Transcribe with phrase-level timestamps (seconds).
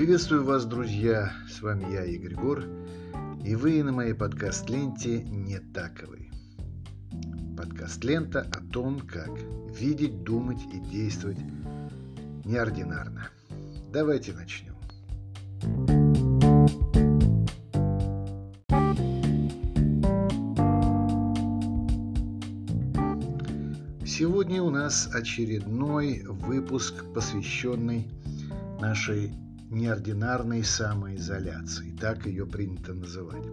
[0.00, 1.30] Приветствую вас, друзья!
[1.46, 2.64] С вами я, Игорь Гор,
[3.44, 6.30] и вы на моей подкаст-ленте «Не таковый».
[7.54, 9.28] Подкаст-лента о том, как
[9.78, 11.36] видеть, думать и действовать
[12.46, 13.28] неординарно.
[13.92, 14.74] Давайте начнем.
[24.06, 28.08] Сегодня у нас очередной выпуск, посвященный
[28.80, 29.34] нашей
[29.70, 33.46] неординарной самоизоляции, так ее принято называть.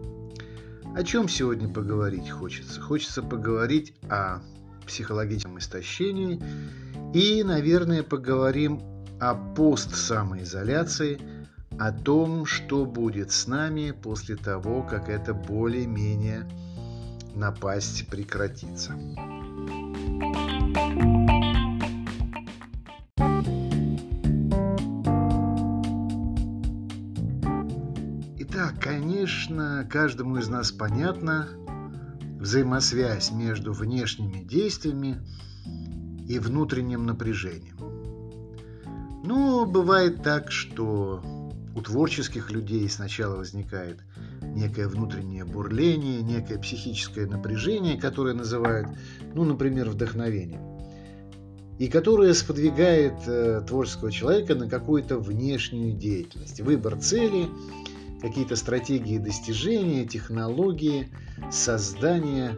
[0.96, 2.82] О чем сегодня поговорить хочется?
[2.82, 4.42] Хочется поговорить о
[4.86, 6.42] психологическом истощении
[7.14, 8.82] и, наверное, поговорим
[9.20, 11.20] о пост-самоизоляции,
[11.78, 16.48] о том, что будет с нами после того, как это более-менее
[17.36, 18.94] напасть прекратится.
[28.80, 31.48] Конечно, каждому из нас понятна
[32.40, 35.18] взаимосвязь между внешними действиями
[36.28, 37.78] и внутренним напряжением.
[39.24, 41.22] Но бывает так, что
[41.76, 44.00] у творческих людей сначала возникает
[44.42, 48.88] некое внутреннее бурление, некое психическое напряжение, которое называют,
[49.36, 50.80] ну, например, вдохновением,
[51.78, 57.48] и которое сподвигает э, творческого человека на какую-то внешнюю деятельность, выбор цели–
[58.22, 61.10] какие-то стратегии достижения, технологии,
[61.52, 62.58] создания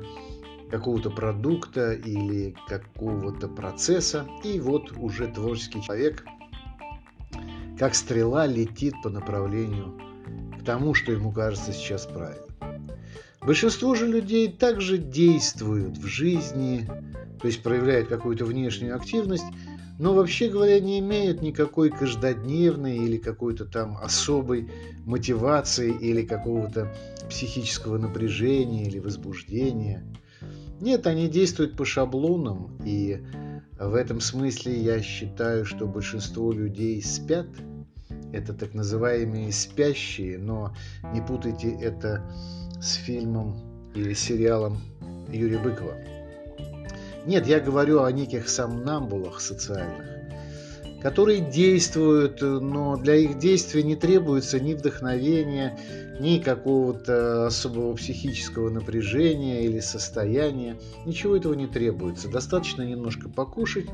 [0.70, 4.28] какого-то продукта или какого-то процесса.
[4.44, 6.26] И вот уже творческий человек,
[7.78, 10.00] как стрела, летит по направлению
[10.60, 12.46] к тому, что ему кажется сейчас правильно.
[13.42, 16.86] Большинство же людей также действуют в жизни,
[17.42, 19.46] то есть проявляют какую-то внешнюю активность,
[20.00, 24.72] но вообще говоря не имеют никакой каждодневной или какой-то там особой
[25.06, 26.92] мотивации или какого-то
[27.30, 30.04] психического напряжения или возбуждения.
[30.80, 33.22] Нет, они действуют по шаблонам, и
[33.78, 37.48] в этом смысле я считаю, что большинство людей спят.
[38.32, 40.74] Это так называемые спящие, но
[41.14, 42.24] не путайте это
[42.82, 44.78] с фильмом или сериалом
[45.30, 46.19] Юрия Быкова.
[47.26, 50.06] Нет, я говорю о неких сомнамбулах социальных,
[51.02, 55.78] которые действуют, но для их действия не требуется ни вдохновения,
[56.20, 60.78] ни какого-то особого психического напряжения или состояния.
[61.06, 62.30] Ничего этого не требуется.
[62.30, 63.88] Достаточно немножко покушать,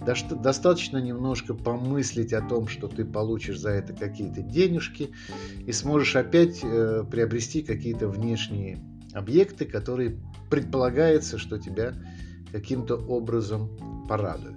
[0.00, 5.10] достаточно немножко помыслить о том, что ты получишь за это какие-то денежки
[5.66, 8.78] и сможешь опять э, приобрести какие-то внешние
[9.12, 10.18] объекты, которые
[10.50, 11.94] предполагается, что тебя
[12.52, 13.70] каким-то образом
[14.08, 14.56] порадует.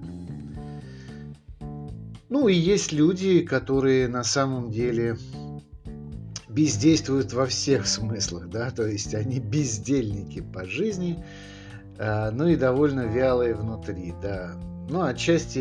[2.29, 5.17] Ну и есть люди, которые на самом деле
[6.47, 11.23] бездействуют во всех смыслах, да, то есть они бездельники по жизни,
[11.97, 14.55] а, ну и довольно вялые внутри, да.
[14.89, 15.59] Ну, отчасти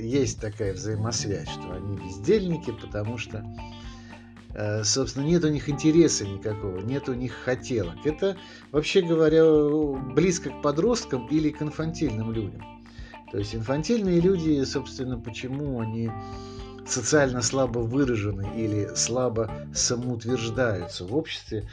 [0.00, 3.44] есть такая взаимосвязь, что они бездельники, потому что
[4.84, 8.04] собственно, нет у них интереса никакого, нет у них хотелок.
[8.04, 8.36] Это,
[8.70, 9.44] вообще говоря,
[10.14, 12.62] близко к подросткам или к инфантильным людям.
[13.30, 16.10] То есть инфантильные люди, собственно, почему они
[16.86, 21.68] социально слабо выражены или слабо самоутверждаются в обществе,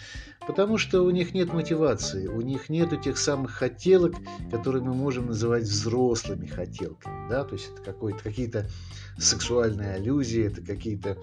[0.50, 4.16] потому что у них нет мотивации, у них нет тех самых хотелок,
[4.50, 7.30] которые мы можем называть взрослыми хотелками.
[7.30, 7.44] Да?
[7.44, 7.94] То есть это
[8.24, 8.68] какие-то
[9.20, 11.20] сексуальные аллюзии, это какие-то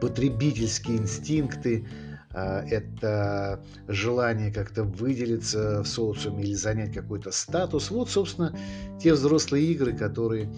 [0.00, 1.86] потребительские инстинкты,
[2.34, 7.92] а, это желание как-то выделиться в социуме или занять какой-то статус.
[7.92, 8.52] Вот, собственно,
[9.00, 10.52] те взрослые игры, которые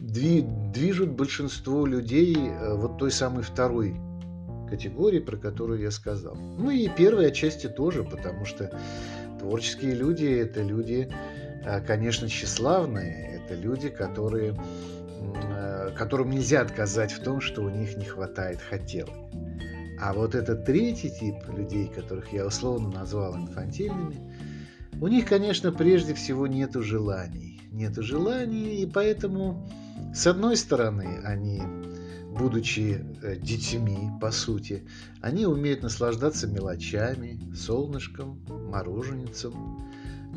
[0.00, 3.98] движут большинство людей э, вот той самой второй
[4.68, 6.34] категории, про которую я сказал.
[6.34, 8.70] Ну и первой отчасти тоже, потому что
[9.38, 11.08] творческие люди– это люди,
[11.64, 14.54] э, конечно, тщеславные, это люди, которые
[15.96, 19.14] которым нельзя отказать в том, что у них не хватает хотелок.
[20.00, 24.16] А вот этот третий тип людей, которых я условно назвал инфантильными,
[25.00, 27.60] у них, конечно, прежде всего нет желаний.
[27.72, 29.68] Нет желаний, и поэтому,
[30.14, 31.62] с одной стороны, они,
[32.38, 34.84] будучи э, детьми, по сути,
[35.20, 38.40] они умеют наслаждаться мелочами, солнышком,
[38.70, 39.82] мороженицем,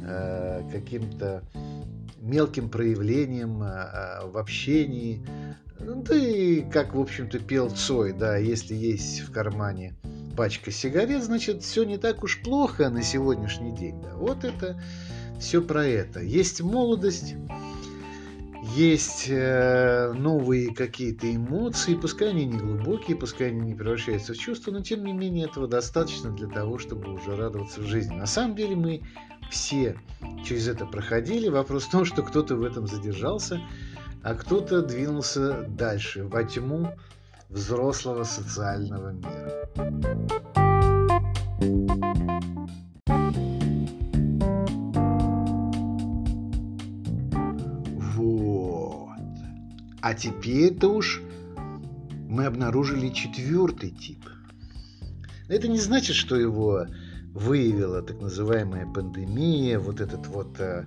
[0.04, 1.44] э, каким-то
[2.20, 5.26] мелким проявлением а, в общении.
[5.80, 9.96] Ну, да и, как, в общем-то, пел Цой, да, если есть в кармане
[10.38, 14.02] пачка сигарет, значит, все не так уж плохо на сегодняшний день.
[14.02, 14.16] Да.
[14.16, 14.80] Вот это
[15.40, 16.22] все про это.
[16.22, 17.36] Есть молодость,
[18.76, 24.72] есть э, новые какие-то эмоции, пускай они не глубокие, пускай они не превращаются в чувства,
[24.72, 28.16] но тем не менее этого достаточно для того, чтобы уже радоваться в жизни.
[28.16, 29.02] На самом деле мы
[29.50, 29.98] все
[30.46, 31.50] через это проходили.
[31.50, 33.62] Вопрос в том, что кто-то в этом задержался,
[34.24, 36.96] а кто-то двинулся дальше, во тьму
[37.50, 40.61] взрослого социального мира.
[50.02, 51.22] А теперь-то уж
[52.28, 54.26] мы обнаружили четвертый тип.
[55.48, 56.88] Это не значит, что его
[57.34, 60.86] выявила так называемая пандемия, вот этот вот э,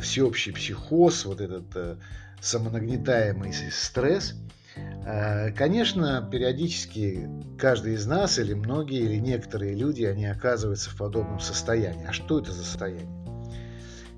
[0.00, 1.96] всеобщий психоз, вот этот э,
[2.40, 4.34] самонагнетаемый стресс.
[4.76, 7.28] Э, конечно, периодически
[7.58, 12.06] каждый из нас или многие или некоторые люди, они оказываются в подобном состоянии.
[12.06, 13.08] А что это за состояние?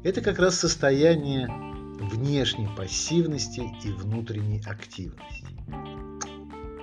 [0.04, 1.48] Это как раз состояние
[2.08, 5.46] внешней пассивности и внутренней активности.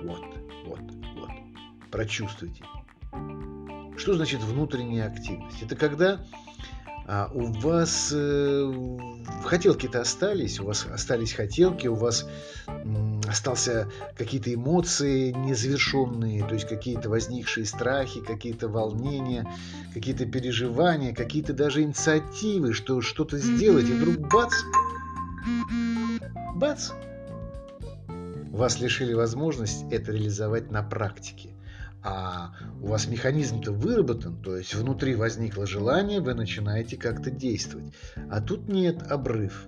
[0.02, 0.24] Вот,
[0.66, 0.80] вот,
[1.16, 1.30] вот.
[1.90, 2.64] Прочувствуйте.
[3.96, 5.62] Что значит внутренняя активность?
[5.62, 6.20] Это когда
[7.06, 8.72] а, у вас э,
[9.44, 12.24] хотелки-то остались, у вас остались хотелки, у вас
[12.68, 19.44] м, остался какие-то эмоции незавершенные, то есть какие-то возникшие страхи, какие-то волнения,
[19.92, 24.54] какие-то переживания, какие-то даже инициативы, что что-то сделать, и вдруг бац,
[26.54, 26.90] бац,
[28.50, 31.54] вас лишили возможности это реализовать на практике.
[32.02, 37.92] А у вас механизм-то выработан, то есть внутри возникло желание, вы начинаете как-то действовать.
[38.30, 39.66] А тут нет обрыв.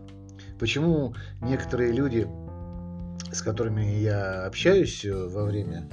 [0.58, 2.26] Почему некоторые люди,
[3.30, 5.90] с которыми я общаюсь э, во время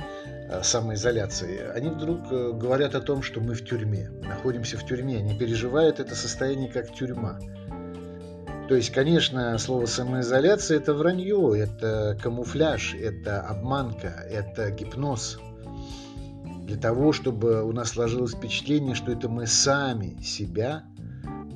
[0.49, 5.17] э, самоизоляции, они вдруг э, говорят о том, что мы в тюрьме, находимся в тюрьме,
[5.17, 7.39] они переживают это состояние как тюрьма.
[8.69, 15.39] То есть, конечно, слово самоизоляция это вранье, это камуфляж, это обманка, это гипноз.
[16.67, 20.83] Для того, чтобы у нас сложилось впечатление, что это мы сами себя,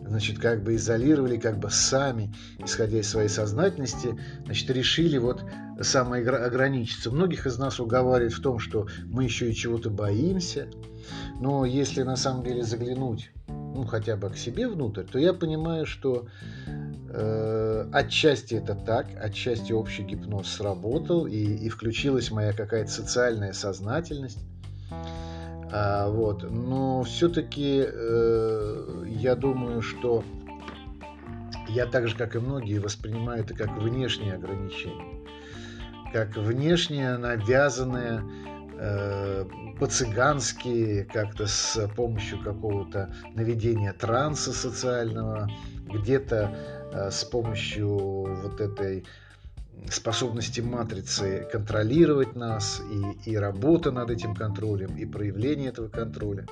[0.08, 5.46] значит, как бы изолировали, как бы сами, исходя из своей сознательности, значит, решили вот
[5.80, 7.12] самоограничиться.
[7.12, 10.68] Многих из нас уговаривает в том, что мы еще и чего-то боимся.
[11.40, 13.30] Но если на самом деле заглянуть
[13.74, 16.28] ну, хотя бы к себе внутрь, то я понимаю, что
[17.14, 24.40] отчасти это так, отчасти общий гипноз сработал, и, и включилась моя какая-то социальная сознательность.
[25.72, 26.50] А, вот.
[26.50, 30.24] Но все-таки э, я думаю, что
[31.70, 35.24] я так же, как и многие, воспринимаю это как внешнее ограничение.
[36.12, 38.24] Как внешнее навязанное
[38.78, 39.46] э,
[39.80, 45.50] по-цыгански, как-то с помощью какого-то наведения транса социального,
[45.92, 49.04] где-то Э, с помощью вот этой
[49.90, 52.82] способности матрицы контролировать нас
[53.26, 56.46] и, и работа над этим контролем, и проявление этого контроля.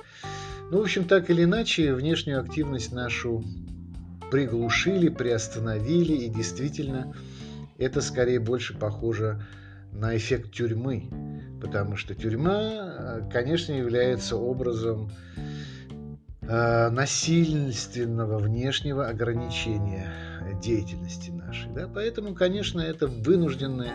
[0.70, 3.44] Ну, в общем, так или иначе, внешнюю активность нашу
[4.30, 7.14] приглушили, приостановили, и действительно
[7.78, 9.42] это скорее больше похоже
[9.92, 11.04] на эффект тюрьмы,
[11.60, 15.40] потому что тюрьма, конечно, является образом э,
[16.90, 20.12] насильственного внешнего ограничения
[20.62, 21.70] деятельности нашей.
[21.72, 21.88] Да?
[21.92, 23.92] Поэтому, конечно, это вынужденное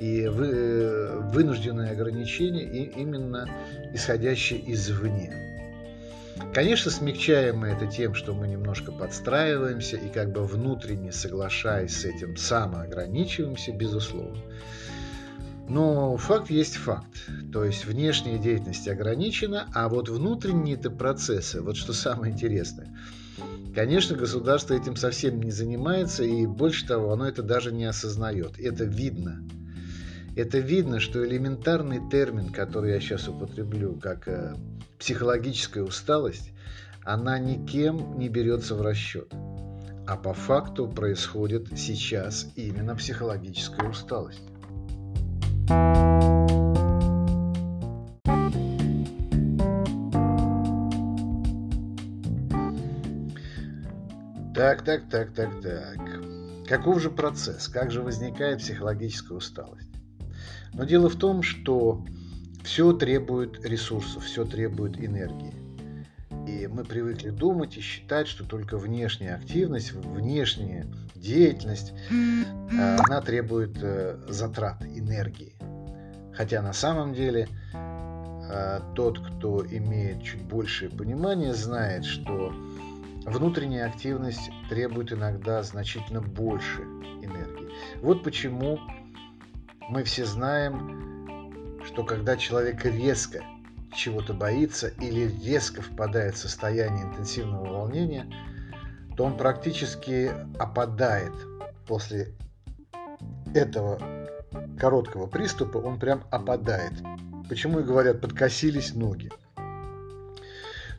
[0.00, 3.48] и вы, вынужденное ограничение и именно
[3.92, 5.32] исходящее извне.
[6.54, 12.04] Конечно, смягчаем мы это тем, что мы немножко подстраиваемся и как бы внутренне соглашаясь с
[12.04, 14.40] этим самоограничиваемся, безусловно.
[15.68, 17.28] Но факт есть факт.
[17.52, 22.96] То есть внешняя деятельность ограничена, а вот внутренние-то процессы, вот что самое интересное–
[23.74, 28.58] Конечно, государство этим совсем не занимается, и больше того, оно это даже не осознает.
[28.58, 29.40] Это видно.
[30.36, 34.54] Это видно, что элементарный термин, который я сейчас употреблю, как э,
[34.98, 36.52] психологическая усталость,
[37.04, 39.32] она никем не берется в расчет.
[40.06, 44.42] А по факту происходит сейчас именно психологическая усталость.
[45.68, 45.76] Так,
[54.82, 55.98] так, так, так, так.
[56.66, 57.68] Каков же процесс?
[57.68, 59.90] Как же возникает психологическая усталость?
[60.72, 62.02] Но дело в том, что
[62.64, 65.52] все требует ресурсов, все требует энергии.
[66.48, 70.86] И мы привыкли думать и считать, что только внешняя активность, внешняя
[71.18, 75.54] деятельность, э, она требует э, затрат энергии.
[76.34, 82.52] Хотя на самом деле э, тот, кто имеет чуть большее понимание, знает, что
[83.28, 86.80] Внутренняя активность требует иногда значительно больше
[87.20, 87.68] энергии.
[88.00, 88.78] Вот почему
[89.90, 91.52] мы все знаем,
[91.84, 93.44] что когда человек резко
[93.94, 98.26] чего-то боится или резко впадает в состояние интенсивного волнения,
[99.18, 101.32] то он практически опадает
[101.88, 102.28] после
[103.52, 103.98] этого
[104.78, 106.92] короткого приступа, он прям опадает.
[107.48, 109.32] Почему и говорят, подкосились ноги.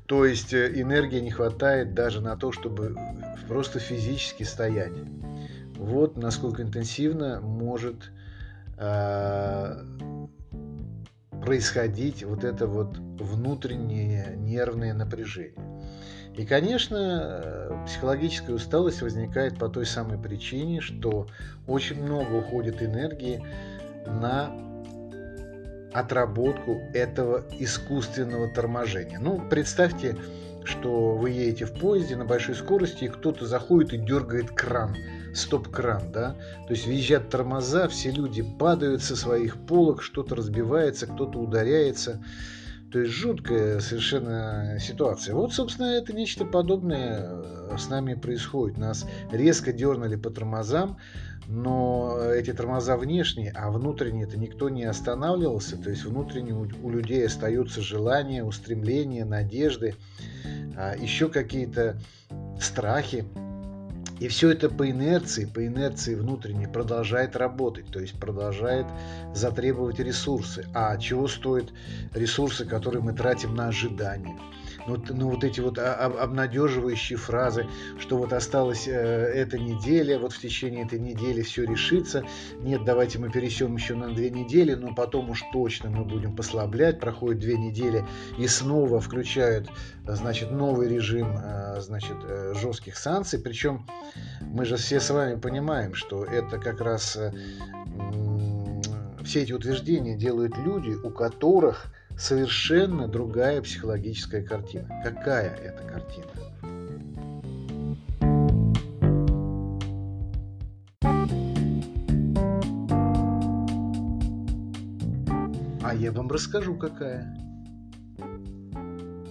[0.06, 2.94] То есть э, энергии не хватает даже на то, чтобы
[3.48, 4.92] просто физически стоять.
[5.78, 8.12] Вот насколько интенсивно может
[8.78, 9.82] э,
[11.42, 15.56] происходить вот это вот внутреннее нервное напряжение.
[16.36, 21.28] И, конечно, психологическая усталость возникает по той самой причине, что
[21.68, 23.44] очень много уходит энергии
[24.06, 24.52] на
[25.94, 29.20] отработку этого искусственного торможения.
[29.20, 30.16] Ну, представьте,
[30.64, 34.96] что вы едете в поезде на большой скорости, и кто-то заходит и дергает кран,
[35.34, 36.36] стоп-кран, да,
[36.68, 42.24] то есть визжат тормоза, все люди падают со своих полок, что-то разбивается, кто-то ударяется,
[42.92, 45.36] то есть жуткая совершенно ситуация.
[45.36, 48.78] Вот, собственно, это нечто подобное э, с нами происходит.
[48.78, 50.98] Нас резко дернули по тормозам,
[51.48, 55.78] но эти тормоза внешние, а внутренние это никто не останавливался.
[55.78, 59.96] То есть внутренне у людей остаются желания, устремления, надежды,
[60.76, 61.98] а, еще какие-то
[62.60, 63.26] страхи.
[64.20, 68.86] И все это по инерции, по инерции внутренней продолжает работать, то есть продолжает
[69.34, 70.66] затребовать ресурсы.
[70.74, 71.72] А чего стоят
[72.14, 74.38] ресурсы, которые мы тратим на ожидание?
[74.88, 77.68] Ну, ну вот эти вот обнадеживающие фразы,
[77.98, 82.24] что вот осталась э, эта неделя, вот в течение этой недели все решится,
[82.60, 87.00] нет, давайте мы пересем еще на две недели, но потом уж точно мы будем послаблять,
[87.00, 88.06] проходит две недели
[88.38, 89.70] и снова включают,
[90.06, 93.86] значит, новый режим, э, значит, э, жестких санкций, причем
[94.42, 97.18] мы же все с вами понимаем, что это как раз
[99.24, 104.88] все эти утверждения делают люди, у которых совершенно другая психологическая картина.
[105.04, 106.28] Какая это картина?
[115.82, 117.49] А я вам расскажу, какая.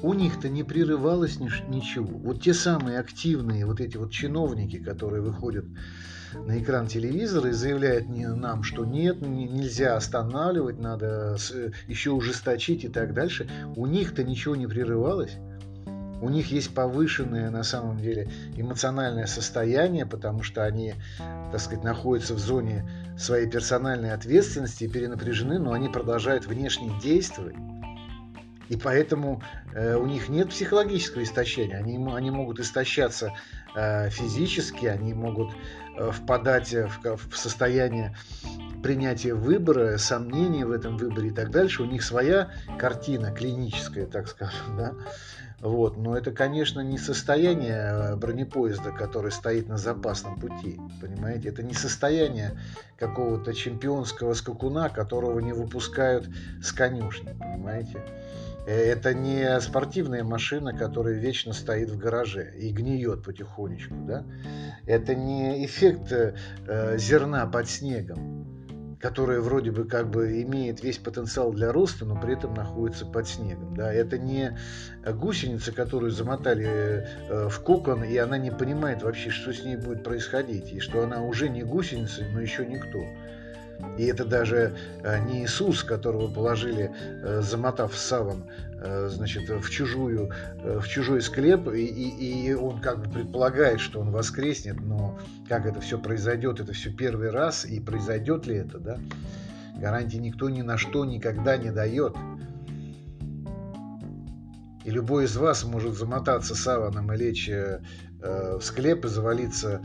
[0.03, 2.19] У них-то не прерывалось ничего.
[2.19, 5.65] Вот те самые активные вот эти вот чиновники, которые выходят
[6.35, 11.37] на экран телевизора и заявляет нам, что нет, нельзя останавливать, надо
[11.89, 15.37] еще ужесточить и так дальше, у них-то ничего не прерывалось.
[16.21, 20.95] У них есть повышенное на самом деле эмоциональное состояние, потому что они,
[21.53, 27.55] так сказать, находятся в зоне своей персональной ответственности и перенапряжены, но они продолжают внешне действовать.
[28.69, 29.43] И поэтому
[29.75, 31.79] э, у них нет психологического истощения.
[31.79, 33.33] Они, они могут истощаться
[33.75, 35.51] э, физически, они могут
[35.97, 38.15] э, впадать в, в состояние
[38.83, 41.83] принятия выбора, сомнений в этом выборе и так дальше.
[41.83, 44.93] У них своя картина клиническая, так скажем, да.
[45.61, 45.97] Вот.
[45.97, 50.79] Но это, конечно, не состояние э, бронепоезда, который стоит на запасном пути.
[51.01, 51.49] Понимаете?
[51.49, 52.61] Это не состояние
[52.97, 56.29] какого-то чемпионского скакуна, которого не выпускают
[56.63, 57.37] с конюшни.
[57.39, 58.05] Понимаете?
[58.69, 63.95] Э, это не спортивная машина, которая вечно стоит в гараже и гниет потихонечку.
[64.07, 64.27] Да?
[64.87, 71.51] Это не эффект э, зерна под снегом, которое вроде бы как бы имеет весь потенциал
[71.53, 73.75] для роста, но при этом находится под снегом.
[73.75, 73.91] Да?
[73.91, 74.59] Это не
[75.07, 80.05] гусеница, которую замотали э, в кокон, и она не понимает вообще, что с ней будет
[80.05, 83.03] происходить, и что она уже не гусеница, но еще никто.
[83.97, 88.45] И это даже э, не Иисус, которого положили, э, замотав саван,
[88.81, 90.31] э, значит, в, чужую,
[90.63, 95.19] в чужой склеп, и, и, и он как бы предполагает, что он воскреснет, но
[95.49, 98.99] как это все произойдет, это все первый раз, и произойдет ли это, да?
[99.77, 102.17] Гарантии никто ни на что никогда не дает.
[104.85, 107.49] И любой из вас может замотаться саваном и лечь
[108.21, 109.81] в склеп и завалиться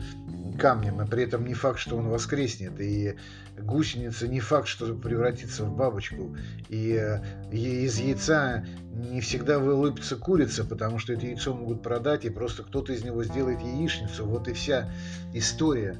[0.58, 2.80] камнем, но при этом не факт, что он воскреснет.
[2.80, 3.16] И
[3.58, 6.36] гусеница не факт, что превратится в бабочку.
[6.68, 7.20] И э,
[7.52, 12.92] из яйца не всегда вылупится курица, потому что это яйцо могут продать, и просто кто-то
[12.92, 14.26] из него сделает яичницу.
[14.26, 14.90] Вот и вся
[15.32, 15.98] история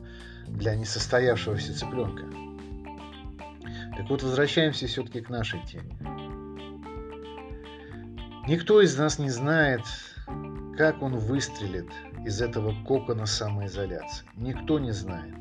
[0.49, 2.25] для несостоявшегося цыпленка.
[3.97, 5.97] Так вот, возвращаемся все-таки к нашей теме.
[8.47, 9.81] Никто из нас не знает,
[10.77, 11.89] как он выстрелит
[12.25, 14.27] из этого кокона самоизоляции.
[14.37, 15.35] Никто не знает.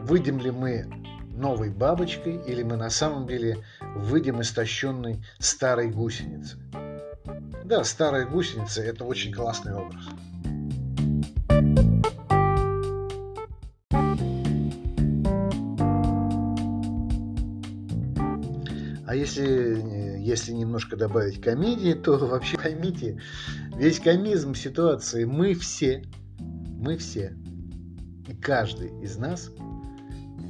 [0.00, 0.86] Выйдем ли мы
[1.34, 3.64] новой бабочкой или мы на самом деле
[3.96, 6.60] выйдем истощенной старой гусеницей.
[7.64, 10.04] Да, старая гусеница– это очень классный образ.
[20.32, 23.20] Если, немножко добавить комедии, то вообще поймите,
[23.76, 26.04] весь комизм ситуации мы все,
[26.38, 27.34] мы все,
[28.26, 29.50] и каждый из нас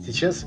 [0.04, 0.46] сейчас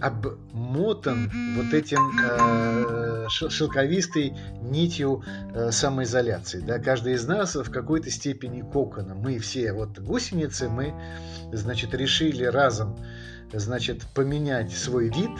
[0.00, 5.22] обмотан вот этим э, шелковистой нитью
[5.54, 6.60] э, самоизоляции.
[6.60, 6.80] Да?
[6.80, 9.14] Каждый из нас в какой-то степени кокона.
[9.14, 10.92] Мы все вот гусеницы, мы,
[11.52, 12.98] значит, решили разом,
[13.52, 15.30] значит, поменять свой вид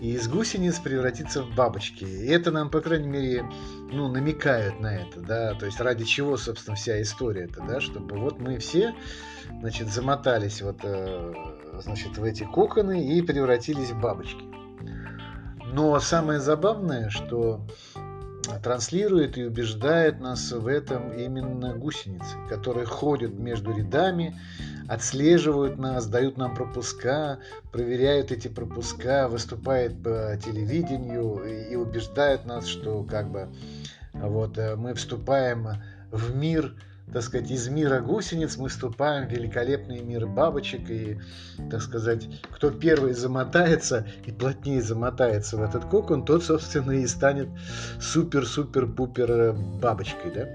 [0.00, 2.04] и из гусениц превратиться в бабочки.
[2.04, 3.44] И это нам, по крайней мере,
[3.92, 8.18] ну, намекают на это, да, то есть ради чего, собственно, вся история это, да, чтобы
[8.18, 8.94] вот мы все,
[9.60, 11.34] значит, замотались вот э,
[11.82, 14.44] значит, в эти коконы и превратились в бабочки.
[15.72, 17.66] Но самое забавное, что
[18.62, 24.38] транслирует и убеждает нас в этом именно гусеницы, которые ходят между рядами,
[24.88, 27.38] отслеживают нас, дают нам пропуска,
[27.72, 33.48] проверяют эти пропуска, выступают по телевидению и убеждают нас, что как бы
[34.12, 35.68] вот э, мы вступаем
[36.10, 36.74] в мир
[37.12, 41.20] так сказать, из мира гусениц мы вступаем в великолепный мир бабочек, и,
[41.70, 47.48] так сказать, кто первый замотается и плотнее замотается в этот кокон, тот, собственно, и станет
[48.00, 50.48] супер-супер-пупер бабочкой, да.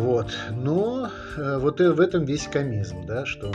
[0.00, 3.52] Вот, но э, вот в этом весь комизм, да, что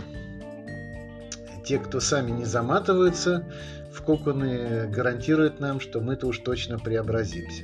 [1.65, 3.51] те, кто сами не заматываются
[3.91, 7.63] в коконы, гарантируют нам, что мы-то уж точно преобразимся.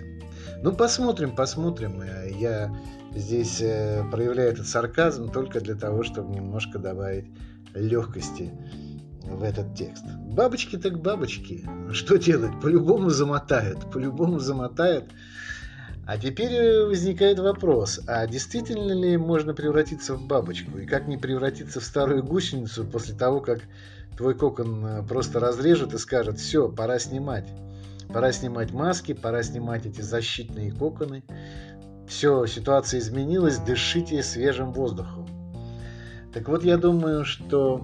[0.64, 2.02] Ну, посмотрим, посмотрим.
[2.40, 2.76] Я
[3.14, 7.28] здесь э, проявляю этот сарказм только для того, чтобы немножко добавить
[7.76, 8.52] легкости
[9.24, 10.06] в этот текст.
[10.26, 11.70] Бабочки так бабочки.
[11.92, 12.60] Что делать?
[12.60, 13.92] По-любому замотают.
[13.92, 15.06] По-любому замотают.
[16.06, 20.80] А теперь э, возникает вопрос, а действительно ли можно превратиться в бабочку?
[20.80, 23.62] И как не превратиться в старую гусеницу после того, как
[24.18, 27.48] твой кокон э, просто разрежет и скажет, все, пора снимать.
[28.12, 31.24] Пора снимать маски, пора снимать эти защитные коконы.
[32.08, 35.28] Все, ситуация изменилась, дышите свежим воздухом.
[36.34, 37.82] Так вот, я думаю, что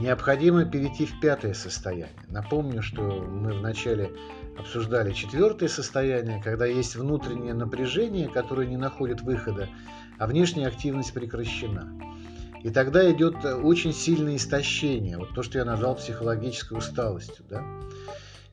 [0.00, 2.08] необходимо перейти в пятое состояние.
[2.28, 4.10] Напомню, что мы вначале
[4.60, 9.68] обсуждали четвертое состояние, когда есть внутреннее напряжение, которое не находит выхода,
[10.18, 11.92] а внешняя активность прекращена.
[12.62, 17.44] И тогда идет очень сильное истощение, вот то, что я назвал психологической усталостью.
[17.48, 17.64] Да?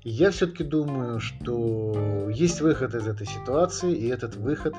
[0.09, 4.73] я все-таки думаю, что есть выход из этой ситуации, и этот выход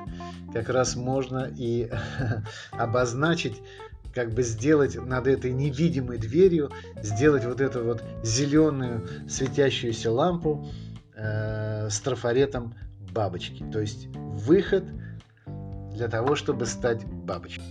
[0.55, 1.91] как раз можно и
[2.71, 3.61] обозначить,
[4.15, 6.71] как бы сделать над этой невидимой дверью,
[7.03, 10.67] сделать вот эту вот зеленую светящуюся лампу
[11.19, 12.75] э, с трафаретом
[13.13, 13.65] бабочки.
[13.73, 14.85] То есть выход
[15.93, 17.65] для того, чтобы стать бабочкой.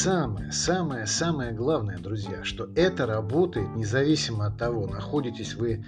[0.00, 5.84] самое, самое, самое главное, друзья, что это работает независимо от того, находитесь вы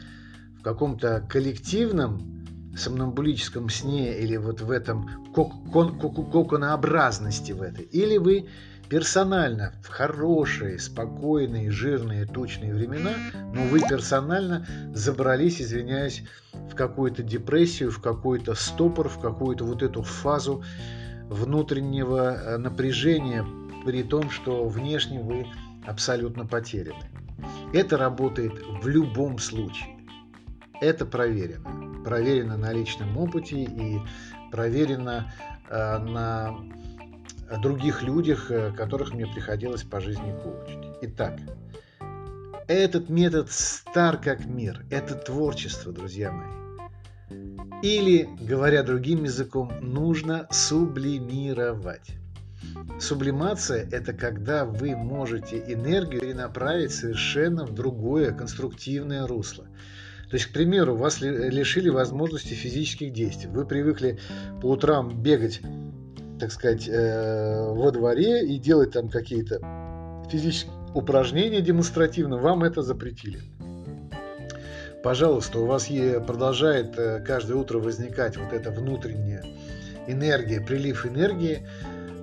[0.58, 2.44] в каком-то коллективном
[2.76, 8.50] сомнамбулическом сне или вот в этом коконообразности в этой, или вы
[8.92, 13.12] персонально в хорошие, спокойные, жирные, тучные времена,
[13.54, 20.02] но вы персонально забрались, извиняюсь, в какую-то депрессию, в какой-то стопор, в какую-то вот эту
[20.02, 20.62] фазу
[21.30, 23.46] внутреннего э, напряжения,
[23.86, 25.46] при том, что внешне вы
[25.86, 27.08] абсолютно потеряны.
[27.72, 28.52] Это работает
[28.82, 29.96] в любом случае.
[30.82, 32.04] Это проверено.
[32.04, 33.98] Проверено на личном опыте и
[34.50, 35.32] проверено
[35.70, 36.58] э, на
[37.58, 40.96] других людях, э, которых мне приходилось по жизни коучить.
[41.02, 41.38] Итак,
[42.68, 44.84] этот метод стар как мир.
[44.90, 46.62] Это творчество, друзья мои.
[47.82, 52.12] Или, говоря другим языком, нужно сублимировать.
[53.00, 59.66] Сублимация– это когда вы можете энергию перенаправить совершенно в другое конструктивное русло.
[60.30, 63.50] То есть, к примеру, вас лишили возможности физических действий.
[63.50, 64.18] Вы привыкли
[64.62, 65.60] по утрам бегать,
[66.42, 69.60] так сказать, э, во дворе и делать там какие-то
[70.28, 72.36] физические упражнения демонстративно.
[72.36, 73.38] Вам это запретили.
[75.04, 75.86] Пожалуйста, у вас
[76.26, 79.44] продолжает э, каждое утро возникать вот эта внутренняя
[80.08, 81.64] энергия, прилив энергии–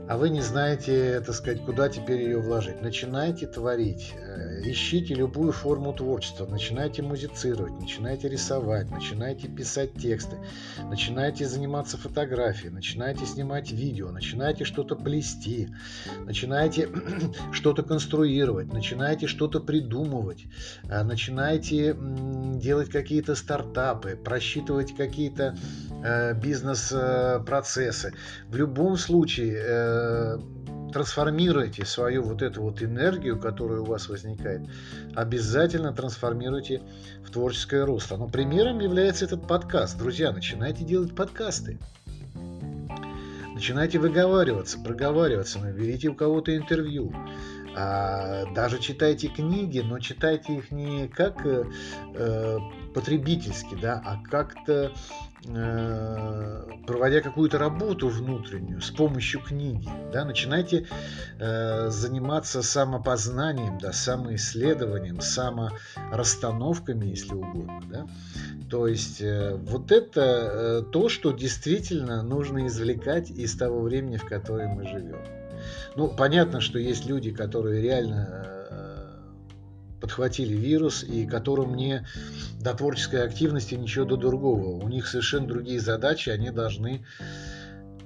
[0.10, 2.82] а вы не знаете, так сказать, куда теперь ее вложить.
[2.82, 10.38] Начинайте творить, э, ищите любую форму творчества, начинайте музицировать, начинайте рисовать, начинайте писать тексты,
[10.90, 15.70] начинайте заниматься фотографией, начинайте снимать видео, начинайте что-то плести,
[16.26, 16.90] начинайте
[17.52, 20.46] что-то конструировать, начинайте что-то придумывать,
[20.90, 21.96] э, начинайте
[22.56, 25.56] делать какие-то стартапы, просчитывать какие-то
[26.04, 28.16] э, бизнес-процессы.
[28.48, 29.99] В любом случае
[30.92, 34.62] трансформируйте свою вот эту вот энергию, которая у вас возникает,
[35.16, 36.82] обязательно трансформируйте
[37.26, 38.18] в творческое русло.
[38.18, 39.98] Но примером является этот подкаст.
[39.98, 41.80] Друзья, начинайте делать подкасты.
[43.54, 47.14] Начинайте выговариваться, проговариваться, наберите у кого-то интервью.
[47.76, 51.66] А, даже читайте книги, но читайте их не как э,
[52.16, 52.58] э
[52.94, 54.92] потребительски, да, а как-то
[55.48, 60.86] Э, проводя какую-то работу внутреннюю с помощью книги, да, начинайте
[61.40, 68.08] э, заниматься самопознанием, да, самоисследованием, саморасстановками, если угодно, да.
[68.70, 74.26] То есть э, вот это э, то, что действительно нужно извлекать из того времени, в
[74.26, 75.22] котором мы живем.
[75.96, 78.59] Ну, понятно, что есть люди, которые реально э,
[80.00, 82.06] подхватили вирус и которым не
[82.60, 84.84] до творческой активности ничего до другого.
[84.84, 87.04] У них совершенно другие задачи, они должны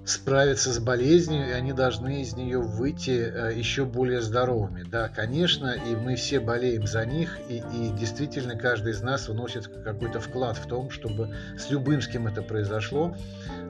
[0.05, 4.83] справиться с болезнью, и они должны из нее выйти э, еще более здоровыми.
[4.83, 9.67] Да, конечно, и мы все болеем за них, и, и действительно каждый из нас вносит
[9.67, 13.15] какой-то вклад в том, чтобы с любым, с кем это произошло,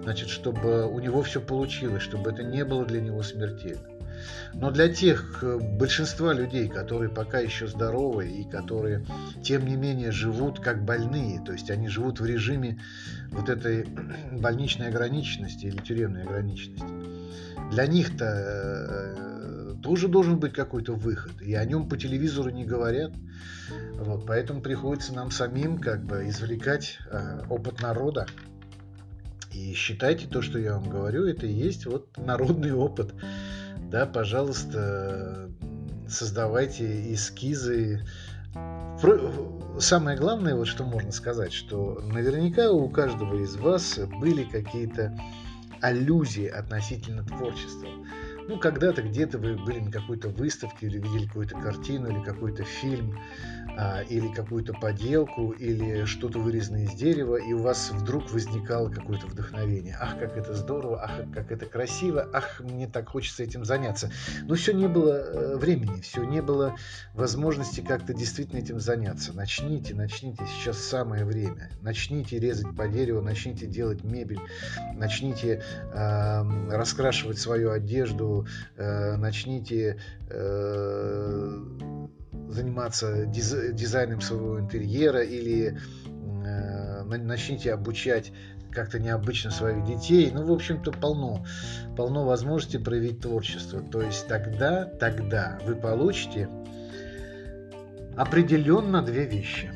[0.04, 3.93] значит, чтобы у него все получилось, чтобы это не было для него смертельно.
[4.54, 9.06] Но для тех э, большинства людей, которые пока еще здоровы и которые,
[9.44, 12.80] тем не менее, живут как больные, то есть они живут в режиме
[13.32, 13.86] вот этой
[14.32, 16.86] больничной ограниченности или тюремной ограниченности,
[17.72, 23.12] для них-то э, тоже должен быть какой-то выход, и о нем по телевизору не говорят.
[23.94, 28.28] Вот, поэтому приходится нам самим как бы извлекать э, опыт народа.
[29.54, 33.14] И считайте то, что я вам говорю, это и есть вот народный опыт
[33.94, 35.52] да, пожалуйста,
[36.10, 38.04] создавайте эскизы.
[39.80, 45.16] Самое главное, вот что можно сказать, что наверняка у каждого из вас были какие-то
[45.80, 47.88] аллюзии относительно творчества.
[48.48, 53.18] Ну, когда-то где-то вы были на какой-то выставке или видели какую-то картину или какой-то фильм,
[53.76, 59.28] а, или какую-то поделку, или что-то вырезанное из дерева, и у вас вдруг возникало какое-то
[59.28, 59.98] вдохновение.
[60.00, 64.12] Ах, как это здорово, ах, как это красиво, ах, мне так хочется этим заняться.
[64.44, 66.76] Но все не было э, времени, все не было
[67.14, 69.34] возможности как-то действительно этим заняться.
[69.34, 71.72] Начните, начните, сейчас самое время.
[71.82, 74.40] Начните резать по дереву, начните делать мебель,
[74.96, 78.33] начните э, раскрашивать свою одежду,
[78.78, 81.60] э, начните э,
[82.50, 88.32] заниматься диз, дизайном своего интерьера или э, начните обучать
[88.72, 90.32] как-то необычно своих детей.
[90.34, 91.46] Ну, в общем-то, полно,
[91.96, 93.82] полно возможностей проявить творчество.
[93.82, 96.50] То есть тогда, тогда вы получите
[98.16, 99.72] определенно две вещи.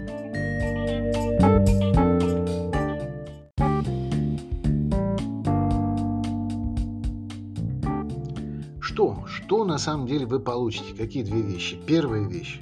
[9.58, 9.66] Что?
[9.66, 10.94] На самом деле вы получите?
[10.96, 11.80] Какие две вещи?
[11.88, 12.62] Первая вещь.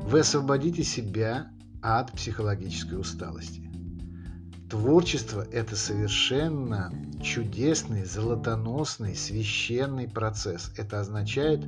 [0.00, 3.70] Вы освободите себя от психологической усталости.
[4.68, 10.72] Творчество– это совершенно чудесный, золотоносный, священный процесс.
[10.76, 11.64] Это означает,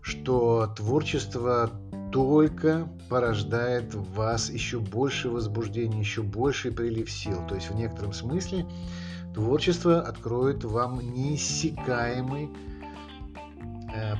[0.00, 1.70] что творчество
[2.12, 7.46] только порождает в вас еще больше возбуждения, еще больший прилив сил.
[7.46, 8.64] То есть в некотором смысле
[9.34, 12.48] творчество откроет вам неиссякаемый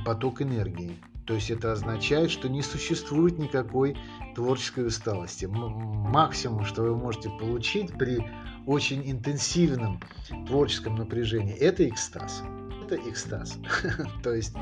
[0.05, 0.97] поток энергии.
[1.27, 3.97] То есть это означает, что не существует никакой
[4.33, 5.45] творческой усталости.
[5.45, 8.25] Максимум, что вы можете получить при
[8.65, 10.01] очень интенсивном
[10.47, 12.43] творческом напряжении, это экстаз.
[12.85, 13.57] Это экстаз.
[14.23, 14.53] То есть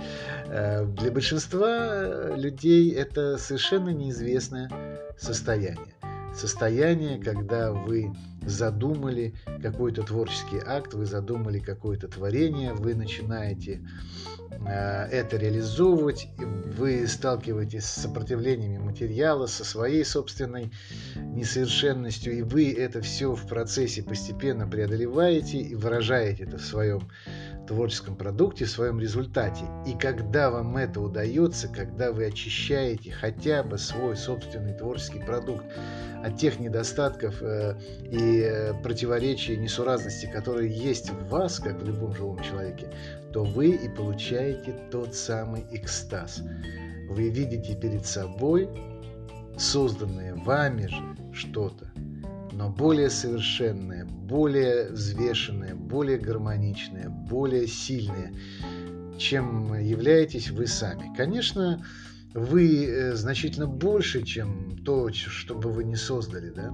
[0.48, 4.70] э, для большинства людей это совершенно неизвестное
[5.20, 5.94] состояние.
[6.34, 13.82] Состояние, когда вы задумали какой-то творческий акт, вы задумали какое-то творение, вы начинаете
[14.35, 14.35] Э,
[14.68, 20.72] это реализовывать, вы сталкиваетесь с сопротивлениями материала, со своей собственной
[21.16, 27.08] несовершенностью, и вы это все в процессе постепенно преодолеваете и выражаете это в своем
[27.68, 29.66] творческом продукте, в своем результате.
[29.86, 35.66] И когда вам это удается, когда вы очищаете хотя бы свой собственный творческий продукт
[36.24, 37.76] от тех недостатков э,
[38.10, 42.88] и э, противоречий, несуразностей, которые есть в вас, как в любом живом человеке,
[43.32, 46.42] то вы и получаете тот самый экстаз.
[47.10, 48.70] Вы видите перед собой
[49.58, 51.92] созданное вами же что-то,
[52.56, 58.34] но более совершенное, более взвешенное, более гармоничное, более сильное,
[59.18, 61.14] чем являетесь вы сами.
[61.18, 61.86] Конечно,
[62.34, 66.74] вы э, значительно больше, чем то, что бы вы не создали, да?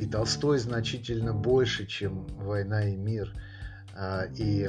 [0.00, 3.32] И Толстой значительно больше, чем «Война и мир»,
[3.94, 4.68] а, и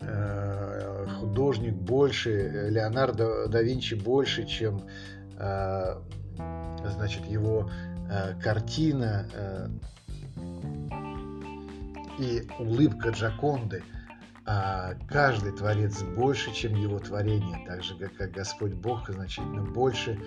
[0.00, 4.82] э, художник больше, Леонардо да Винчи больше, чем
[5.38, 5.94] э,
[6.94, 7.70] значит, его
[8.42, 9.68] картина э,
[12.18, 13.82] и улыбка Джаконды,
[14.44, 20.18] а каждый творец больше, чем его творение, так же, как, Господь Бог значительно больше,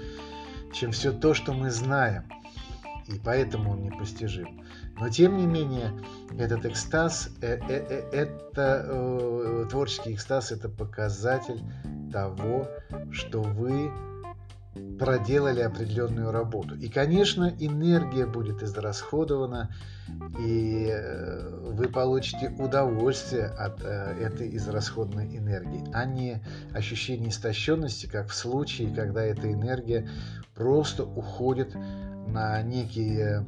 [0.74, 2.24] чем все то, что мы знаем,
[3.08, 4.64] и поэтому он непостижим.
[5.00, 5.94] Но тем не менее,
[6.38, 11.64] этот экстаз, э, э, э, это э, творческий экстаз, это показатель
[12.12, 12.68] того,
[13.12, 13.90] что вы
[15.00, 16.76] проделали определенную работу.
[16.76, 19.74] И, конечно, энергия будет израсходована,
[20.40, 26.42] и э, вы получите удовольствие от э, этой израсходной энергии, а не
[26.74, 30.08] ощущение истощенности, как в случае, когда эта энергия
[30.56, 31.76] просто уходит
[32.28, 33.46] на некие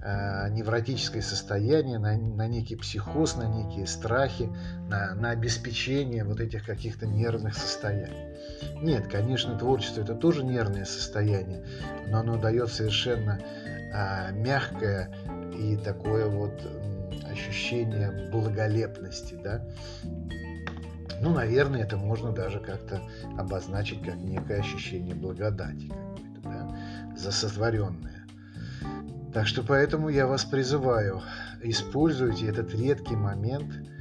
[0.00, 4.48] невротическое состояние, на, на некий психоз, на некие страхи,
[4.88, 8.36] на, на обеспечение вот этих каких-то нервных состояний.
[8.80, 11.64] Нет, конечно, творчество это тоже нервное состояние,
[12.06, 13.40] но оно дает совершенно
[13.92, 15.10] а, мягкое
[15.58, 16.52] и такое вот
[17.28, 19.64] ощущение благолепности, да.
[21.20, 23.02] Ну, наверное, это можно даже как-то
[23.36, 28.17] обозначить как некое ощущение благодати какой-то, да, за сотворенное.
[29.32, 31.22] Так что поэтому я вас призываю,
[31.62, 33.72] используйте этот редкий момент–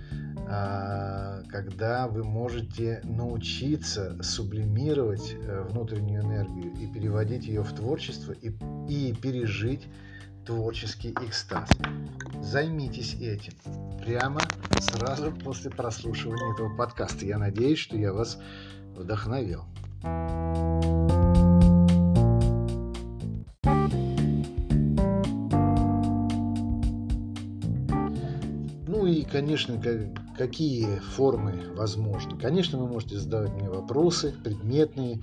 [0.50, 8.54] а, когда вы можете научиться сублимировать э, внутреннюю энергию и переводить ее в творчество и,
[8.88, 9.88] и пережить
[10.46, 11.70] творческий экстаз.
[12.42, 13.54] Займитесь этим
[14.00, 14.40] прямо
[14.80, 17.26] сразу после прослушивания этого подкаста.
[17.26, 18.40] Я надеюсь, что я вас
[18.96, 19.66] вдохновил.
[20.04, 21.27] Ну и,
[29.38, 29.80] конечно,
[30.36, 32.40] какие формы возможны.
[32.40, 35.22] Конечно, вы можете задавать мне вопросы предметные,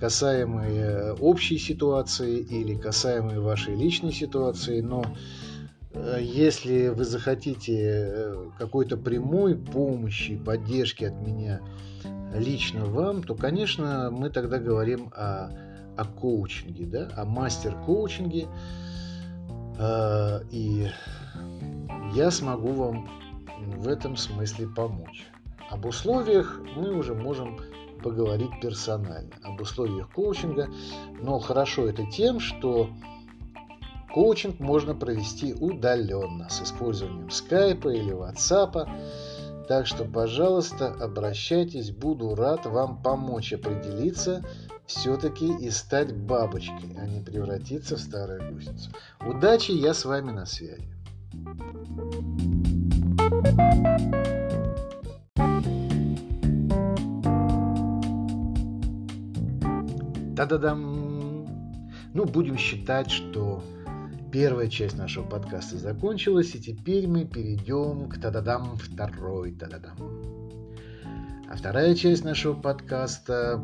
[0.00, 5.04] касаемые общей ситуации или касаемые вашей личной ситуации, но
[5.94, 11.60] э, если вы захотите э, какой-то прямой помощи, поддержки от меня
[12.34, 15.50] лично вам, то, конечно, мы тогда говорим о,
[15.96, 18.48] о коучинге, да, о мастер-коучинге.
[19.78, 20.88] Э, и
[22.12, 23.21] я смогу вам
[23.70, 25.26] в этом смысле помочь.
[25.70, 27.58] Об условиях мы уже можем
[28.02, 30.68] поговорить персонально, об условиях коучинга,
[31.20, 32.90] но хорошо это тем, что
[34.12, 38.88] коучинг можно провести удаленно с использованием скайпа или ватсапа.
[39.68, 44.44] Так что, пожалуйста, обращайтесь, буду рад вам помочь определиться
[44.86, 48.90] все-таки и стать бабочкой, а не превратиться в старую гусеницу.
[49.24, 50.92] Удачи, я с вами на связи.
[60.36, 61.46] Та-да-дам!
[62.14, 63.62] Ну, будем считать, что
[64.32, 69.98] первая часть нашего подкаста закончилась, и теперь мы перейдем к та-да-дам второй та-да-дам.
[71.50, 73.62] А вторая часть нашего подкаста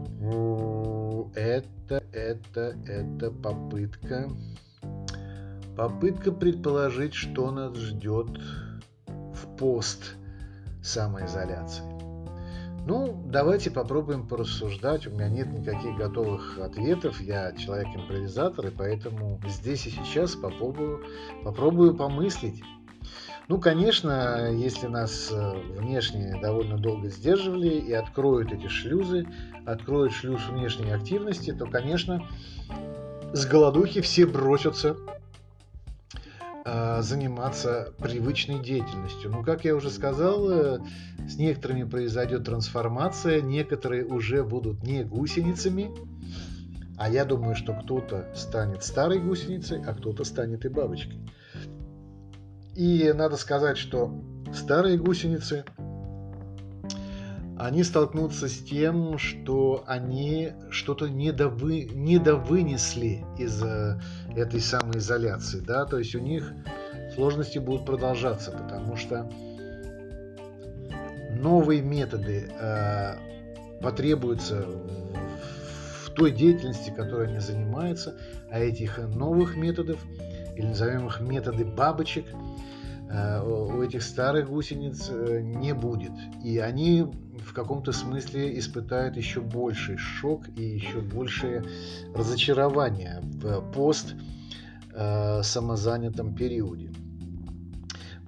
[1.34, 4.28] это, это, это попытка
[5.78, 8.28] попытка предположить, что нас ждет
[9.58, 10.14] пост
[10.82, 11.84] самоизоляции.
[12.86, 15.06] Ну, давайте попробуем порассуждать.
[15.06, 17.20] У меня нет никаких готовых ответов.
[17.20, 21.04] Я человек-импровизатор, и поэтому здесь и сейчас попробую,
[21.44, 22.62] попробую помыслить.
[23.48, 29.26] Ну, конечно, если нас э, внешне довольно долго сдерживали и откроют эти шлюзы,
[29.66, 32.26] откроют шлюз внешней активности, то, конечно,
[33.32, 34.96] с голодухи все бросятся
[37.02, 39.30] заниматься привычной деятельностью.
[39.30, 40.78] Но, как я уже сказал, э,
[41.28, 45.90] с некоторыми произойдет трансформация, некоторые уже будут не гусеницами,
[46.96, 51.20] а я думаю, что кто-то станет старой гусеницей, а кто-то станет и бабочкой.
[52.74, 54.12] И надо сказать, что
[54.54, 55.64] старые гусеницы,
[57.56, 64.00] они столкнутся с тем, что они что-то недовы, недовынесли из э,
[64.36, 66.52] этой самоизоляции, да, то есть у них
[67.14, 69.30] сложности будут продолжаться, потому что
[71.38, 73.14] новые методы э,
[73.80, 74.66] потребуются
[76.04, 78.16] в, той деятельности, которой они занимаются,
[78.50, 80.00] а этих новых методов,
[80.56, 82.26] или назовем их методы бабочек,
[83.08, 86.12] э, у этих старых гусениц э, не будет.
[86.42, 87.06] И они
[87.48, 91.64] в каком-то смысле испытают еще больший шок и еще большее
[92.14, 94.14] разочарование в пост
[94.94, 96.92] э, самозанятом периоде.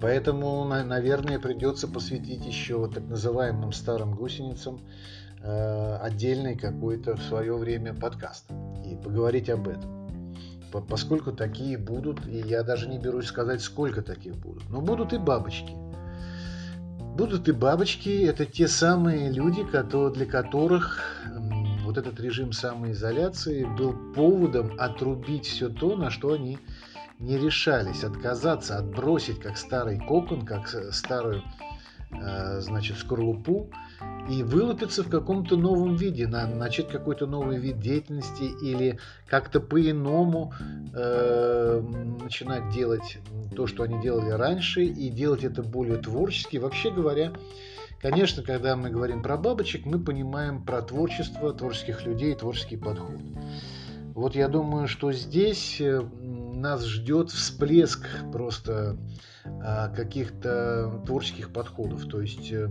[0.01, 4.81] Поэтому, наверное, придется посвятить еще так называемым старым гусеницам
[5.43, 8.45] э, отдельный какой-то в свое время подкаст
[8.83, 10.01] и поговорить об этом.
[10.89, 15.19] Поскольку такие будут, и я даже не берусь сказать, сколько таких будут, но будут и
[15.19, 15.75] бабочки.
[17.15, 21.21] Будут и бабочки, это те самые люди, для которых
[21.83, 26.57] вот этот режим самоизоляции был поводом отрубить все то, на что они
[27.19, 28.05] не решались.
[28.05, 31.70] Отказаться, отбросить как старый кокон, как старую э,
[32.59, 33.69] значит, скорлупу
[34.29, 40.53] и вылупиться в каком-то новом виде, начать какой-то новый вид деятельности или как-то по-иному
[40.93, 41.81] э,
[42.21, 43.19] начинать делать
[43.55, 46.57] то, что они делали раньше, и делать это более творчески.
[46.57, 47.33] Вообще говоря,
[47.99, 53.17] конечно, когда мы говорим про бабочек, мы понимаем про творчество, творческих людей, творческий подход.
[54.13, 58.97] Вот я думаю, что здесь э, нас ждет всплеск просто
[59.45, 62.07] а, каких-то творческих подходов.
[62.07, 62.69] То есть э,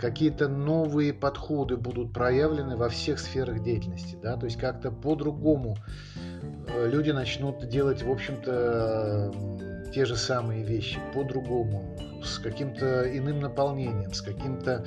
[0.00, 4.16] какие-то новые подходы будут проявлены во всех сферах деятельности.
[4.22, 4.36] Да?
[4.36, 5.76] То есть как-то по-другому
[6.68, 9.32] э, люди начнут делать, в общем-то,
[9.92, 14.84] те же самые вещи, по-другому, с каким-то иным наполнением, с каким-то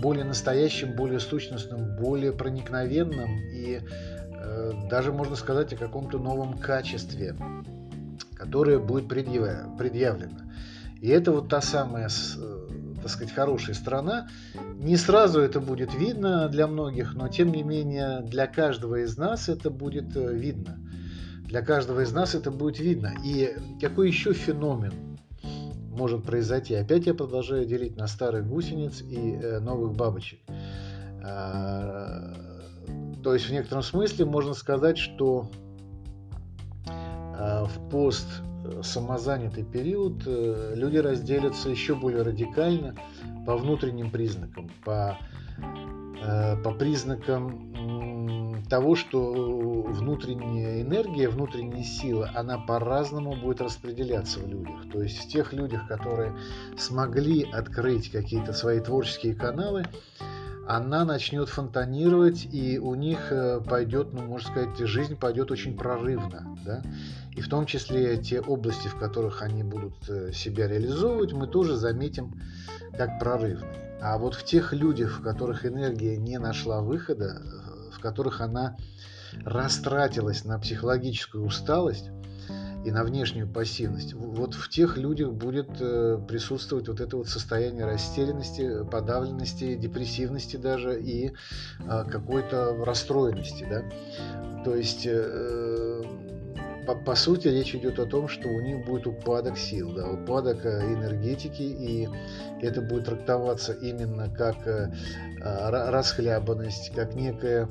[0.00, 7.34] более настоящим, более сущностным, более проникновенным и э, даже можно сказать о каком-то новом качестве,
[8.34, 10.40] которое будет предъявлено.
[11.00, 12.68] И это вот та самая, э,
[13.02, 14.28] так сказать, хорошая сторона.
[14.76, 19.48] Не сразу это будет видно для многих, но тем не менее для каждого из нас
[19.48, 20.78] это будет э, видно.
[21.46, 23.14] Для каждого из нас это будет видно.
[23.24, 25.15] И какой еще феномен
[25.96, 26.74] может произойти.
[26.74, 30.40] Опять я продолжаю делить на старых гусениц и э, новых бабочек.
[31.24, 32.32] А,
[33.22, 35.50] то есть в некотором смысле можно сказать, что
[36.86, 38.26] а, в пост
[38.64, 42.94] э, самозанятый период э, люди разделятся еще более радикально
[43.46, 45.16] по внутренним признакам, по,
[46.64, 47.72] по признакам
[48.68, 54.90] того, что внутренняя энергия, внутренняя сила, она по-разному будет распределяться в людях.
[54.92, 56.36] То есть в тех людях, которые
[56.76, 59.84] смогли открыть какие-то свои творческие каналы,
[60.68, 66.56] она начнет фонтанировать, и у них э, пойдет, ну, можно сказать, жизнь пойдет очень прорывно.
[66.64, 66.82] Да?
[67.36, 71.76] И в том числе те области, в которых они будут э, себя реализовывать, мы тоже
[71.76, 72.34] заметим
[72.96, 73.98] как прорывные.
[74.02, 77.40] А вот в тех людях, в которых энергия не нашла выхода,
[77.96, 78.76] в которых она
[79.44, 82.10] растратилась на психологическую усталость
[82.84, 87.84] и на внешнюю пассивность, вот в тех людях будет э, присутствовать вот это вот состояние
[87.84, 91.32] растерянности, подавленности, депрессивности даже и
[91.80, 94.62] а, какой-то расстроенности, да.
[94.62, 96.02] То есть э,
[96.86, 100.64] по, по сути речь идет о том, что у них будет упадок сил, да, упадок
[100.64, 102.08] э, энергетики, и
[102.60, 104.56] это будет трактоваться именно как
[105.38, 107.68] расхлябанность, как некая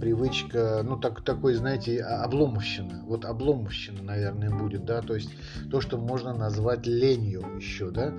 [0.00, 3.02] привычка, ну так, такой, знаете, обломовщина.
[3.06, 5.30] Вот обломовщина, наверное, будет, да, то есть
[5.70, 8.14] то, что можно назвать ленью еще, да.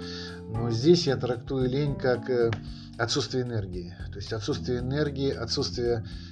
[0.48, 2.52] Но здесь я трактую лень как э,
[2.98, 3.96] отсутствие энергии.
[4.12, 6.29] То есть отсутствие энергии, отсутствие э,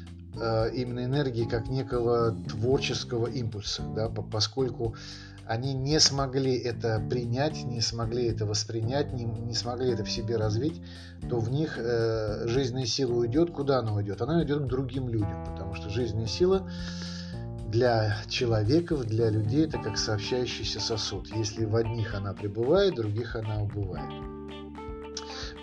[0.73, 4.95] именно энергии как некого творческого импульса, да, поскольку
[5.47, 10.35] они не смогли это принять, не смогли это воспринять, не, не смогли это в себе
[10.35, 10.81] развить,
[11.29, 13.51] то в них э, жизненная сила уйдет.
[13.51, 14.21] Куда она уйдет?
[14.21, 16.69] Она уйдет к другим людям, потому что жизненная сила
[17.69, 21.27] для человеков, для людей это как сообщающийся сосуд.
[21.35, 24.36] Если в одних она пребывает, в других она убывает.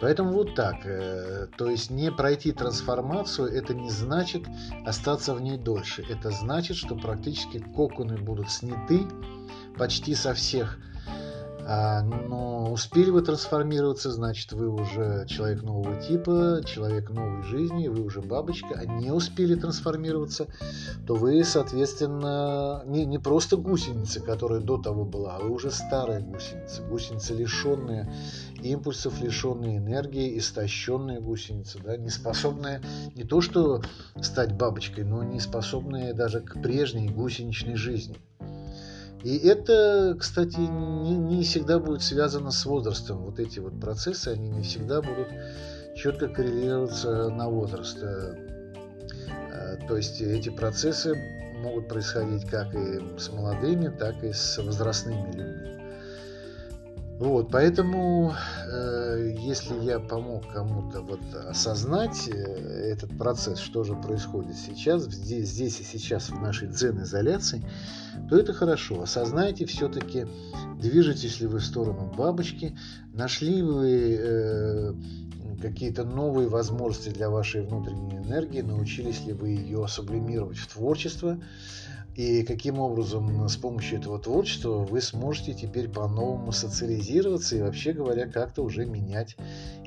[0.01, 0.85] Поэтому вот так.
[0.85, 4.45] Э, то есть не пройти трансформацию, это не значит
[4.85, 6.05] остаться в ней дольше.
[6.09, 9.03] Это значит, что практически коконы будут сняты,
[9.77, 10.79] почти со всех.
[11.67, 18.03] А, но успели вы трансформироваться, значит, вы уже человек нового типа, человек новой жизни, вы
[18.05, 20.47] уже бабочка, а не успели трансформироваться,
[21.07, 26.21] то вы, соответственно, не, не просто гусеница, которая до того была, а вы уже старая
[26.21, 28.13] гусеница, гусеница, лишенная
[28.65, 32.81] импульсов, лишенная энергии, истощенная гусеница, да, не способная
[33.15, 33.83] не то что
[34.21, 38.17] стать бабочкой, но не способная даже к прежней гусеничной жизни.
[39.23, 43.25] И это, кстати, не, не всегда будет связано с возрастом.
[43.25, 45.29] Вот эти вот процессы, они не всегда будут
[45.97, 47.99] четко коррелироваться на возраст.
[48.03, 48.35] Э,
[49.51, 51.15] э, то есть эти процессы
[51.63, 55.84] могут происходить как и с молодыми, так и с возрастными людьми.
[57.19, 58.35] Вот, поэтому,
[58.67, 65.49] э, если я помог кому-то вот осознать э, этот процесс, что же происходит сейчас, здесь,
[65.49, 67.65] здесь и сейчас в нашей дзен-изоляции,
[68.29, 69.03] то это хорошо.
[69.03, 70.27] Осознайте все-таки,
[70.81, 72.77] движетесь ли вы в сторону бабочки,
[73.13, 74.95] нашли вы э,
[75.63, 81.39] какие-то новые возможности для вашей внутренней энергии, научились ли вы ее сублимировать в творчество,
[82.17, 88.29] и каким образом с помощью этого творчества вы сможете теперь по-новому социализироваться и вообще говоря
[88.29, 89.37] как-то уже менять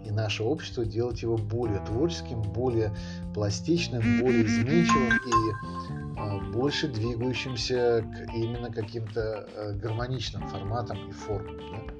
[0.06, 2.94] и наше общество, делать его более творческим, более
[3.34, 11.58] пластичным, более изменчивым и а, больше двигающимся к именно каким-то а, гармоничным форматам и формам.
[11.58, 11.94] Да?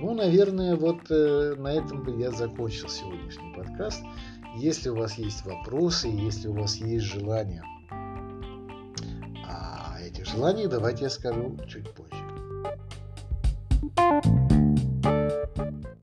[0.00, 4.02] Ну, наверное, вот э, на этом бы я закончил сегодняшний подкаст.
[4.56, 7.62] Если у вас есть вопросы, если у вас есть желание
[10.10, 12.24] эти желания давайте я скажу чуть позже.